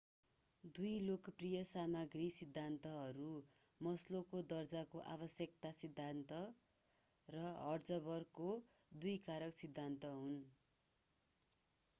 दुई 0.75 0.91
लोकप्रिय 0.99 1.57
सामाग्री 1.71 2.23
सिद्धान्तहरू 2.37 3.27
मास्लोको 3.81 4.41
दर्जाको 4.55 5.03
आवश्यकता 5.11 5.73
सिद्धान्त 5.77 6.41
र 7.27 7.45
हर्ट्जबर्गको 7.61 8.49
दुई 8.99 9.17
कारक 9.23 9.61
सिद्धान्त 9.61 10.13
हुन् 10.17 10.43